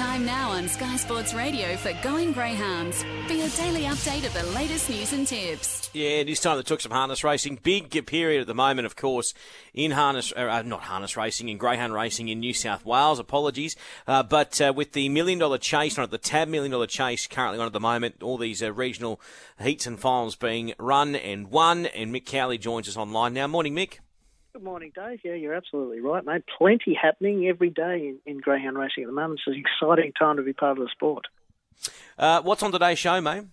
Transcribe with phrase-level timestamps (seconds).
[0.00, 4.44] time now on Sky Sports Radio for Going Greyhounds for your daily update of the
[4.54, 5.90] latest news and tips.
[5.92, 7.58] Yeah, it is time to talk some harness racing.
[7.62, 9.34] Big period at the moment, of course,
[9.74, 13.18] in harness, uh, not harness racing, in greyhound racing in New South Wales.
[13.18, 13.76] Apologies,
[14.06, 17.26] uh, but uh, with the million dollar chase on it, the Tab million dollar chase
[17.26, 19.20] currently on at the moment, all these uh, regional
[19.60, 21.84] heats and finals being run and won.
[21.84, 23.48] And Mick Cowley joins us online now.
[23.48, 23.98] Morning, Mick.
[24.52, 25.20] Good morning, Dave.
[25.22, 26.42] Yeah, you're absolutely right, mate.
[26.58, 29.40] Plenty happening every day in, in greyhound racing at the moment.
[29.46, 31.26] It's an exciting time to be part of the sport.
[32.18, 33.44] Uh, what's on today's show, mate?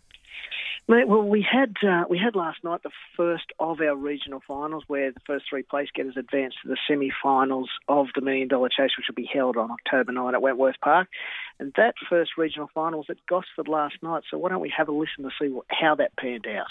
[0.90, 4.86] Mate, well, we had uh, we had last night the first of our regional finals,
[4.88, 8.92] where the first three place getters advanced to the semi-finals of the Million Dollar Chase,
[8.98, 11.09] which will be held on October 9 at Wentworth Park.
[11.59, 14.23] And that first regional final was at Gosford last night.
[14.32, 16.68] So why don't we have a listen to see what, how that panned out?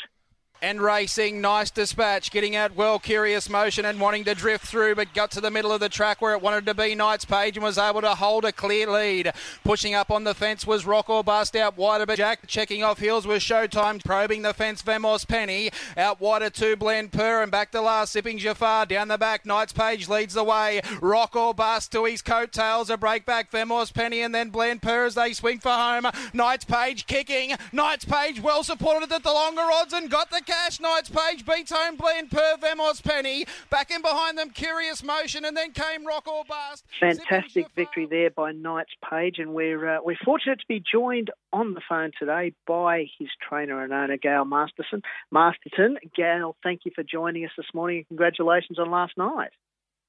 [0.63, 1.41] And racing.
[1.41, 5.41] Nice dispatch, getting out well, curious motion and wanting to drift through, but got to
[5.41, 6.95] the middle of the track where it wanted to be.
[6.95, 9.33] Knights Page and was able to hold a clear lead.
[9.65, 12.99] Pushing up on the fence was Rock or Bust out wider, but Jack checking off
[12.99, 14.83] heels was Showtime probing the fence.
[14.83, 19.19] Vemos Penny out wider two Blend Purr and back to last sipping Jafar down the
[19.19, 19.45] back.
[19.47, 20.81] Knights Page leads the way.
[21.01, 22.91] Rock or Bust to his coattails.
[22.91, 23.51] A break back.
[23.51, 26.07] Vemos Penny and then Blend Purr as they swing for home.
[26.33, 27.57] Knights Page kicking.
[27.73, 30.81] Knights Page well supported at the longer odds and got the cash.
[30.81, 33.47] Knights Page beats home Blend Per Vemos Penny.
[33.71, 36.85] Back in behind them, Curious Motion, and then came Rock or Bust.
[37.01, 41.75] Fantastic victory there by Knights Page, and we're uh, we're fortunate to be joined on
[41.75, 45.03] the phone today by his trainer and owner, Gail Masterson.
[45.31, 49.51] Masterton, Gail, thank you for joining us this morning, and congratulations on last night.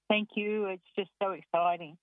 [0.07, 0.67] Thank you.
[0.67, 1.97] It's just so exciting.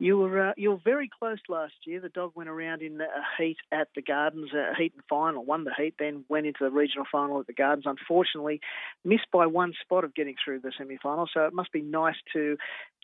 [0.00, 2.00] You were uh, you were very close last year.
[2.00, 3.06] The dog went around in a
[3.36, 6.70] heat at the Gardens, a heat and final, won the heat, then went into the
[6.70, 7.84] regional final at the Gardens.
[7.84, 8.60] Unfortunately,
[9.04, 11.28] missed by one spot of getting through the semi-final.
[11.34, 12.56] So it must be nice to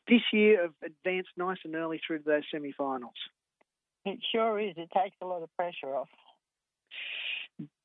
[0.09, 3.13] this year have advanced nice and early through to those semi-finals.
[4.07, 4.73] It sure is.
[4.79, 6.09] It takes a lot of pressure off.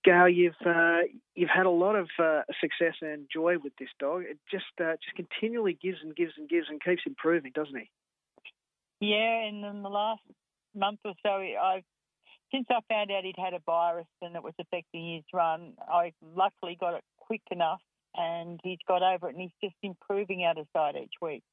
[0.05, 0.99] Gail, you've uh,
[1.35, 4.23] you've had a lot of uh, success and joy with this dog.
[4.23, 7.89] It just uh, just continually gives and gives and gives and keeps improving, doesn't he?
[9.01, 10.21] Yeah, and in the last
[10.75, 11.83] month or so, I've
[12.53, 16.13] since I found out he'd had a virus and it was affecting his run, I
[16.35, 17.81] luckily got it quick enough,
[18.13, 21.43] and he's got over it, and he's just improving out of sight each week.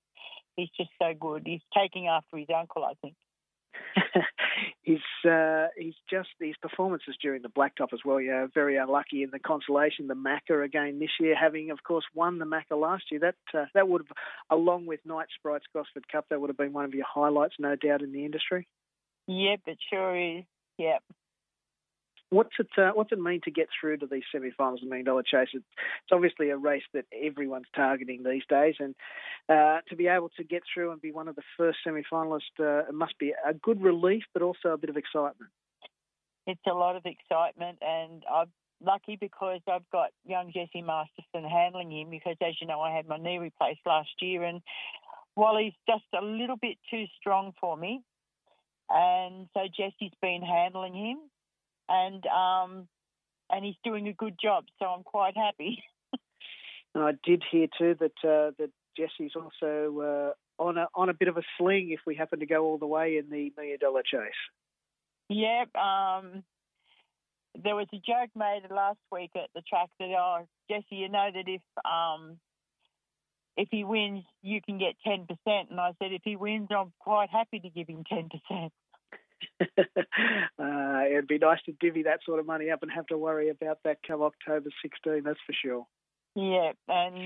[0.56, 1.44] He's just so good.
[1.46, 3.14] He's taking after his uncle, I think.
[4.82, 8.20] he's uh, he's just these performances during the blacktop as well.
[8.20, 12.38] Yeah, very unlucky in the consolation, the Macca again this year, having of course won
[12.38, 13.20] the Macca last year.
[13.20, 14.16] That uh, that would have,
[14.58, 17.76] along with Night Sprites Gosford Cup, that would have been one of your highlights, no
[17.76, 18.66] doubt, in the industry.
[19.26, 20.44] Yep, it sure is.
[20.78, 21.02] Yep.
[22.30, 25.22] What's it uh, What's it mean to get through to these semi-finals of Million Dollar
[25.22, 25.48] Chase?
[25.54, 25.64] It's,
[26.12, 28.94] obviously a race that everyone's targeting these days, and
[29.48, 32.88] uh, to be able to get through and be one of the first semi-finalists, uh,
[32.88, 35.50] it must be a good relief, but also a bit of excitement.
[36.46, 38.48] It's a lot of excitement, and I'm
[38.84, 42.10] lucky because I've got young Jesse Masterson handling him.
[42.10, 44.60] Because as you know, I had my knee replaced last year, and
[45.34, 48.02] while he's just a little bit too strong for me,
[48.90, 51.18] and so Jesse's been handling him
[51.88, 52.88] and um,
[53.50, 54.64] and he's doing a good job.
[54.78, 55.82] So I'm quite happy.
[56.94, 61.28] I did hear too that uh, that Jesse's also uh, on a on a bit
[61.28, 64.02] of a sling if we happen to go all the way in the million dollar
[64.02, 64.32] chase.
[65.28, 65.74] Yep.
[65.76, 66.42] Um,
[67.62, 71.28] there was a joke made last week at the track that oh Jesse, you know
[71.32, 72.38] that if um,
[73.56, 76.92] if he wins, you can get ten percent, and I said if he wins, I'm
[76.98, 78.72] quite happy to give him ten percent.
[79.60, 83.48] uh, it'd be nice to divvy that sort of money up and have to worry
[83.48, 85.22] about that come October 16.
[85.24, 85.86] That's for sure.
[86.34, 87.16] Yeah, and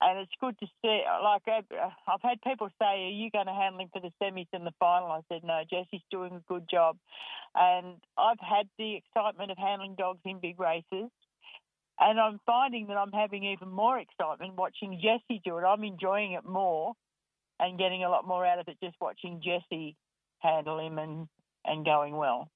[0.00, 1.02] and it's good to see.
[1.22, 4.66] Like I've had people say, "Are you going to handle him for the semis and
[4.66, 6.96] the final?" I said, "No, Jesse's doing a good job,"
[7.54, 11.10] and I've had the excitement of handling dogs in big races.
[12.00, 15.62] And I'm finding that I'm having even more excitement watching Jesse do it.
[15.62, 16.94] I'm enjoying it more
[17.60, 19.96] and getting a lot more out of it just watching Jesse
[20.40, 21.28] handle him and,
[21.64, 22.48] and going well.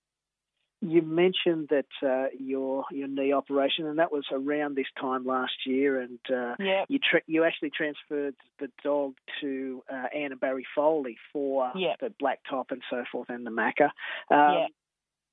[0.81, 5.67] You mentioned that uh, your your knee operation, and that was around this time last
[5.67, 6.87] year, and uh, yep.
[6.89, 11.99] you tra- you actually transferred the dog to uh, Anna Barry Foley for yep.
[12.01, 13.91] the black top and so forth, and the Macca.
[14.31, 14.71] Um, yep.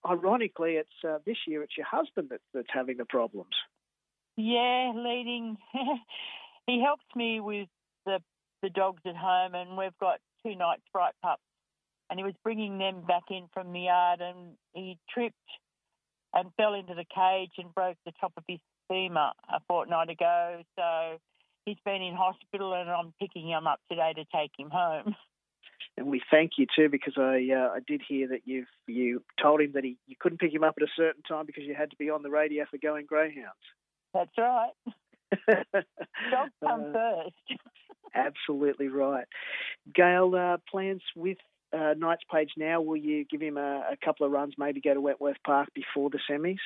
[0.10, 3.54] Ironically, it's uh, this year it's your husband that, that's having the problems.
[4.38, 5.58] Yeah, leading.
[6.66, 7.70] he helps me with
[8.08, 8.20] the
[8.64, 11.44] the dogs at home, and we've got two night sprite pups
[12.10, 15.36] and he was bringing them back in from the yard and he tripped
[16.34, 18.60] and fell into the cage and broke the top of his
[18.90, 20.62] femur a fortnight ago.
[20.78, 21.18] So
[21.66, 25.16] he's been in hospital and I'm picking him up today to take him home.
[25.98, 29.62] and we thank you too because I uh, I did hear that you you told
[29.62, 31.92] him that he you couldn't pick him up at a certain time because you had
[31.92, 33.56] to be on the radio for going greyhounds.
[34.14, 34.72] That's right.
[36.32, 37.62] Dogs come uh, first.
[38.16, 39.26] absolutely right.
[39.94, 41.38] Gail, uh, plans with
[41.76, 42.82] uh, Knights Page now?
[42.82, 46.10] Will you give him a, a, couple of runs, maybe go to Wentworth Park before
[46.10, 46.58] the semis?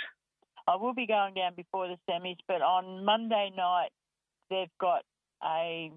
[0.68, 3.90] I will be going down before the semis, but on Monday night
[4.50, 5.04] they've got
[5.44, 5.92] a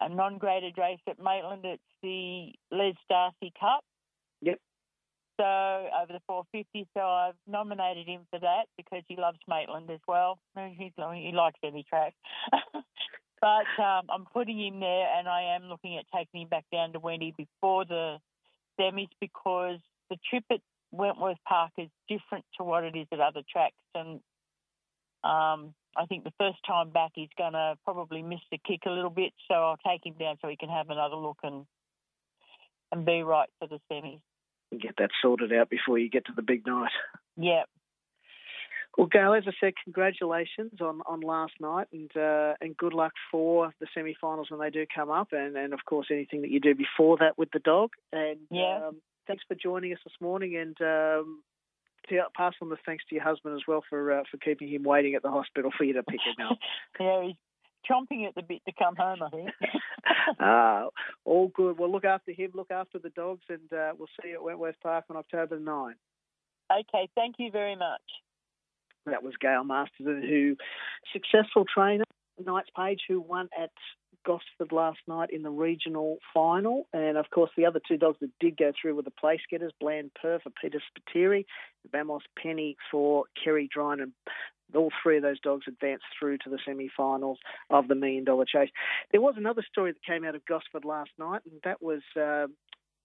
[0.00, 1.64] a non-graded race at Maitland.
[1.64, 3.84] It's the Les Darcy Cup.
[4.40, 4.58] Yep.
[5.40, 10.00] So over the 450, so I've nominated him for that because he loves Maitland as
[10.08, 10.38] well.
[10.56, 12.14] He's, he likes any track.
[13.42, 16.92] but um, I'm putting him there, and I am looking at taking him back down
[16.92, 18.18] to Wenty before the
[18.80, 20.60] semis because the trip at
[20.92, 24.20] Wentworth Park is different to what it is at other tracks, and
[25.24, 28.90] um, I think the first time back he's going to probably miss the kick a
[28.90, 31.66] little bit, so I'll take him down so he can have another look and
[32.92, 34.20] and be right for the semis.
[34.70, 36.92] And get that sorted out before you get to the big night.
[37.36, 37.62] Yeah.
[38.96, 43.12] Well, Gail, as I said, congratulations on, on last night, and uh, and good luck
[43.30, 46.60] for the semi-finals when they do come up, and, and of course anything that you
[46.60, 47.92] do before that with the dog.
[48.12, 48.88] And yeah.
[48.88, 51.42] Um, thanks for joining us this morning, and um,
[52.36, 55.14] pass on the thanks to your husband as well for uh, for keeping him waiting
[55.14, 56.58] at the hospital for you to pick him up.
[57.00, 57.36] yeah, he's
[57.90, 59.22] chomping at the bit to come home.
[59.22, 59.50] I think.
[60.38, 60.86] uh,
[61.24, 61.78] all good.
[61.78, 64.76] Well, look after him, look after the dogs, and uh, we'll see you at Wentworth
[64.82, 65.94] Park on October 9.
[66.70, 68.00] Okay, thank you very much.
[69.06, 70.56] That was Gail Masterson, who
[71.12, 72.04] successful trainer,
[72.44, 73.70] Knights Page, who won at
[74.24, 76.86] Gosford last night in the regional final.
[76.92, 79.72] And of course, the other two dogs that did go through were the place getters,
[79.80, 81.44] Bland Per for Peter Spiteri,
[81.90, 84.00] Vamos Penny for Kerry Drine.
[84.00, 84.12] And
[84.74, 87.38] all three of those dogs advanced through to the semi finals
[87.70, 88.70] of the Million Dollar Chase.
[89.10, 92.02] There was another story that came out of Gosford last night, and that was.
[92.16, 92.46] Uh,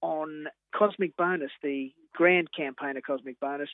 [0.02, 0.46] on
[0.76, 3.70] Cosmic Bonus, the grand campaign of Cosmic Bonus,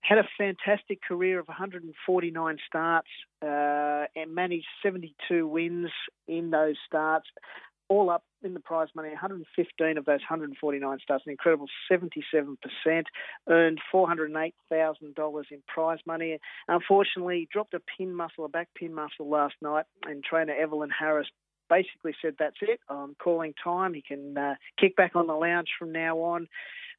[0.00, 3.08] had a fantastic career of 149 starts
[3.42, 5.90] uh, and managed 72 wins
[6.26, 7.26] in those starts.
[7.90, 12.56] All up in the prize money, 115 of those 149 starts, an incredible 77%,
[13.48, 16.38] earned $408,000 in prize money.
[16.68, 21.28] Unfortunately, dropped a pin muscle, a back pin muscle last night, and trainer Evelyn Harris
[21.70, 23.94] basically said, That's it, I'm calling time.
[23.94, 26.46] He can uh, kick back on the lounge from now on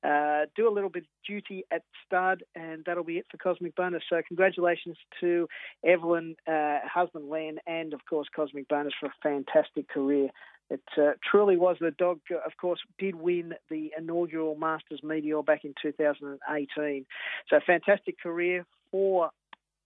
[0.03, 3.75] uh, do a little bit of duty at stud, and that'll be it for Cosmic
[3.75, 4.03] Bonus.
[4.09, 5.47] So, congratulations to
[5.85, 10.29] Evelyn, uh, husband Len, and of course, Cosmic Bonus for a fantastic career.
[10.69, 11.77] It uh, truly was.
[11.79, 17.05] The dog, uh, of course, did win the inaugural Masters Meteor back in 2018.
[17.49, 19.31] So, fantastic career for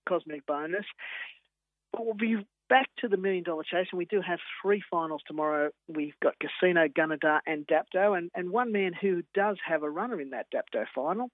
[0.08, 0.86] Cosmic Bonus.
[1.92, 5.22] But we'll be back to the million dollar chase, and we do have three finals
[5.28, 5.70] tomorrow.
[5.88, 10.20] We've got Casino, Gunnedah, and Dapto, and, and one man who does have a runner
[10.20, 11.30] in that Dapto final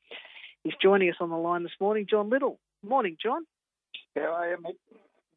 [0.66, 2.60] is joining us on the line this morning, John Little.
[2.84, 3.46] Morning, John.
[4.16, 4.76] How are you, mate?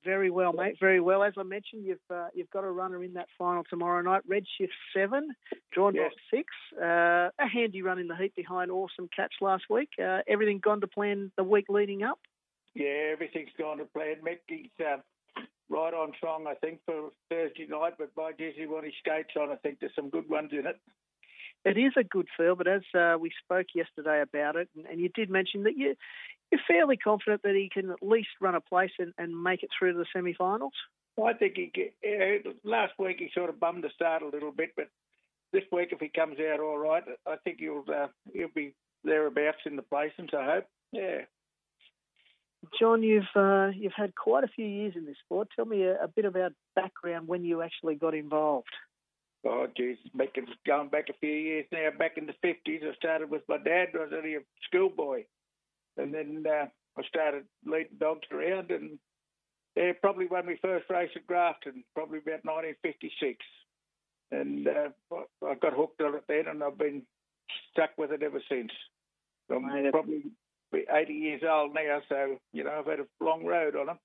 [0.05, 0.77] Very well, mate.
[0.81, 1.23] Very well.
[1.23, 4.23] As I mentioned, you've uh, you've got a runner in that final tomorrow night.
[4.29, 5.29] Redshift seven,
[5.73, 6.11] drawn yes.
[6.29, 6.49] six.
[6.77, 9.91] Uh, a handy run in the heat behind Awesome Catch last week.
[10.03, 12.19] Uh, everything gone to plan the week leading up.
[12.75, 14.17] Yeah, everything's gone to plan.
[14.25, 14.97] Mickey's uh,
[15.69, 17.95] right on song, I think, for Thursday night.
[17.99, 20.79] But by Jesse, when he skates on, I think there's some good ones in it.
[21.65, 25.01] It is a good feel, but as uh, we spoke yesterday about it, and, and,
[25.01, 25.95] you did mention that you,
[26.51, 29.71] you're fairly confident that he can at least run a place and, and make it
[29.79, 30.73] through to the semi-finals.
[31.17, 34.51] Well, I think he uh, last week he sort of bummed the start a little
[34.51, 34.89] bit, but
[35.53, 39.59] this week if he comes out all right, I think he'll uh, he'll be thereabouts
[39.67, 40.35] in the placings.
[40.35, 40.67] I hope.
[40.91, 41.23] Yeah.
[42.79, 45.49] John, you've uh, you've had quite a few years in this sport.
[45.55, 48.69] Tell me a, a bit about background when you actually got involved.
[49.45, 51.89] Oh, geez, making going back a few years now.
[51.99, 53.89] Back in the fifties, I started with my dad.
[53.95, 55.25] I was only a schoolboy,
[55.97, 56.67] and then uh,
[56.97, 58.71] I started leading dogs around.
[58.71, 58.99] And
[59.77, 63.45] yeah, probably when we first raced at Grafton, probably about 1956.
[64.31, 65.17] And uh,
[65.47, 67.03] I got hooked on it then, and I've been
[67.73, 68.71] stuck with it ever since.
[69.51, 70.23] I'm probably
[70.73, 73.99] 80 years old now, so you know I've had a long road on them.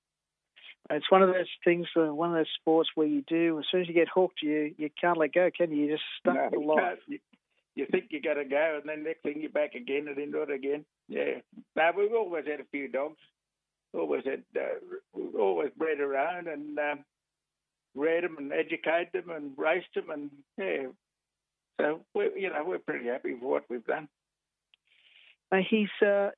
[0.90, 3.60] It's one of those things, one of those sports where you do.
[3.60, 5.86] As soon as you get hooked, you you can't let go, can you?
[5.86, 7.00] You just stuck no, to life.
[7.08, 7.20] You,
[7.76, 10.42] you think you got to go, and then next thing you're back again and into
[10.42, 10.86] it again.
[11.08, 11.42] Yeah.
[11.76, 13.20] Now we've always had a few dogs.
[13.94, 17.06] Always had, uh, always bred around and um,
[17.96, 20.88] read them and educated them and raced them, and yeah.
[21.80, 24.08] So we, you know, we're pretty happy with what we've done.
[25.52, 26.30] Uh, he's uh,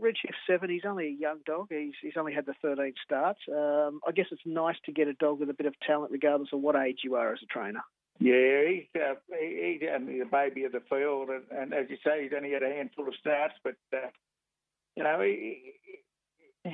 [0.00, 0.70] Redshift seven.
[0.70, 1.68] He's only a young dog.
[1.70, 3.40] He's he's only had the thirteen starts.
[3.48, 6.50] Um, I guess it's nice to get a dog with a bit of talent, regardless
[6.52, 7.80] of what age you are as a trainer.
[8.18, 11.96] Yeah, he's uh, he, he's only the baby of the field, and, and as you
[12.04, 14.08] say, he's only had a handful of starts, but uh,
[14.96, 15.74] you know he,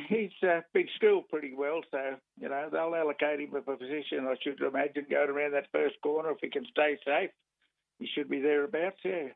[0.08, 4.26] he's uh, been schooled pretty well, so you know they'll allocate him a position.
[4.28, 7.30] I should imagine going around that first corner if he can stay safe,
[7.98, 9.00] he should be thereabouts.
[9.04, 9.28] Yeah.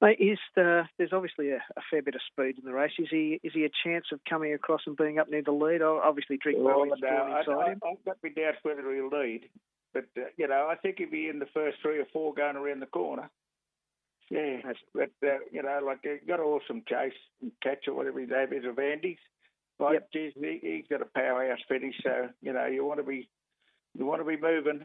[0.00, 2.92] Mate, is the, there's obviously a, a, fair bit of speed in the race.
[3.00, 5.82] Is he is he a chance of coming across and being up near the lead?
[5.82, 7.80] Obviously, Drink well, no, inside I, him.
[7.84, 9.48] I've got me doubts whether he'll lead,
[9.92, 12.54] but uh, you know I think he'll be in the first three or four going
[12.54, 13.28] around the corner.
[14.30, 14.58] Yeah,
[14.94, 17.12] but uh, you know, like he got an awesome chase
[17.42, 19.18] and catch or whatever his name is of Andy's.
[19.80, 20.12] Like, yep.
[20.12, 23.28] geez, he, he's got a powerhouse finish, so you know you want to be
[23.98, 24.84] you want to be moving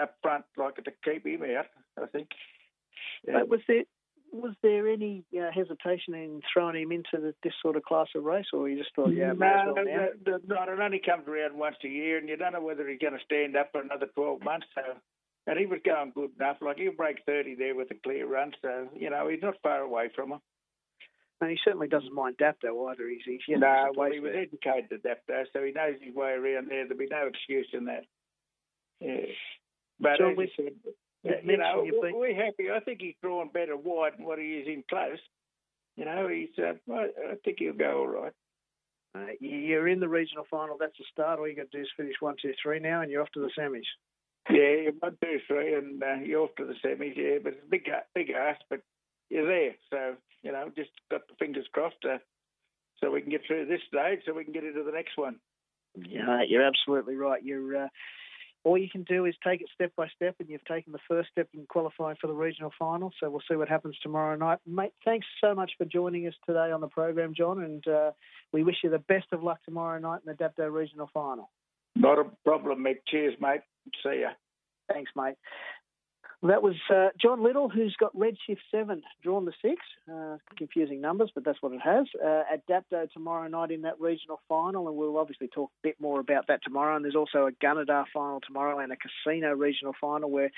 [0.00, 1.66] up front like to keep him out.
[2.00, 2.28] I think.
[3.24, 3.84] But was there
[4.32, 8.24] was there any uh, hesitation in throwing him into the, this sort of class of
[8.24, 9.82] race, or you just thought, yeah, no, well no,
[10.26, 12.98] no, no, it only comes around once a year, and you don't know whether he's
[12.98, 14.66] going to stand up for another twelve months.
[14.74, 14.82] So,
[15.46, 16.58] and he was going good enough.
[16.60, 19.80] Like he'll break thirty there with a clear run, so you know he's not far
[19.80, 20.40] away from him.
[21.40, 23.08] And he certainly doesn't mind Dapto either.
[23.10, 24.42] He's, he's you know, no, well, he was there.
[24.42, 26.84] educated to Dapto, so he knows his way around there.
[26.84, 28.04] There'll be no excuse in that.
[29.00, 29.26] Yeah.
[30.00, 30.72] But John, as said,
[31.44, 32.70] you know, we're happy.
[32.74, 35.18] I think he's drawn better wide than what he is in close.
[35.96, 36.48] You know, he's.
[36.58, 38.32] Uh, I think he'll go all right.
[39.14, 40.76] Uh, you're in the regional final.
[40.78, 41.38] That's the start.
[41.38, 43.40] All you got to do is finish one, two, three now, and you're off to
[43.40, 43.80] the semis.
[44.50, 47.16] Yeah, one, two, three, and uh, you're off to the semis.
[47.16, 48.80] Yeah, but it's a big, big ask, but
[49.30, 49.74] you're there.
[49.90, 52.18] So you know, just got the fingers crossed, uh,
[53.00, 55.36] so we can get through this stage, so we can get into the next one.
[55.96, 57.42] Yeah, you're absolutely right.
[57.42, 57.84] You're.
[57.84, 57.88] Uh,
[58.66, 61.28] all you can do is take it step by step, and you've taken the first
[61.30, 63.12] step in qualifying for the regional final.
[63.20, 64.58] So we'll see what happens tomorrow night.
[64.66, 68.10] Mate, thanks so much for joining us today on the program, John, and uh,
[68.52, 71.48] we wish you the best of luck tomorrow night in the Dapto regional final.
[71.94, 72.96] Not a problem, Mick.
[73.06, 73.60] Cheers, mate.
[74.02, 74.30] See ya.
[74.92, 75.36] Thanks, mate.
[76.42, 79.76] That was uh, John Little, who's got Redshift 7 drawn the six.
[80.12, 82.06] Uh, confusing numbers, but that's what it has.
[82.22, 82.62] Uh, at
[83.12, 86.62] tomorrow night in that regional final, and we'll obviously talk a bit more about that
[86.62, 86.94] tomorrow.
[86.94, 90.50] And there's also a Gunnedah final tomorrow and a Casino regional final where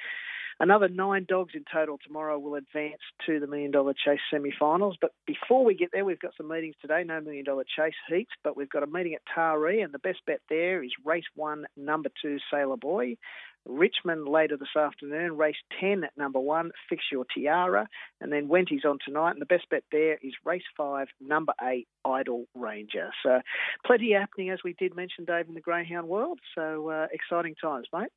[0.61, 4.97] another nine dogs in total tomorrow will advance to the Million Dollar Chase semi finals.
[5.00, 7.04] But before we get there, we've got some meetings today.
[7.04, 10.18] No Million Dollar Chase heats, but we've got a meeting at Taree, and the best
[10.26, 13.16] bet there is race one, number two, Sailor Boy.
[13.66, 17.88] Richmond later this afternoon, race 10 at number one, Fix Your Tiara.
[18.20, 21.88] And then Wenty's on tonight, and the best bet there is race five, number eight,
[22.04, 23.10] Idle Ranger.
[23.22, 23.40] So
[23.84, 26.38] plenty happening, as we did mention, Dave, in the greyhound world.
[26.54, 28.08] So uh, exciting times, mate.